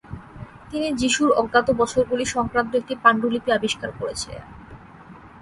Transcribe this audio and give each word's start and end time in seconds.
তিনি 0.71 0.87
যিশুর 0.93 1.29
অজ্ঞাত 1.33 1.67
বছরগুলি 1.71 2.25
সংক্রান্ত 2.25 2.71
একটি 2.75 2.93
পাণ্ডুলিপি 3.03 3.49
আবিষ্কার 3.51 3.89
করেছিলেন। 3.99 4.43